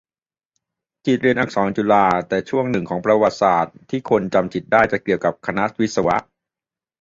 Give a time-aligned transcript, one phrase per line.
[1.05, 6.15] จิตรเรียนอักษรจุฬา แต่ช่วงหนึ่งของประวัติศาสตร์ที่คนจำจิตรได้ จะเกี่ยวกับคณะวิศวะ